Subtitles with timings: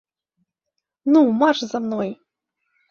[1.11, 2.09] Ну, марш за мной!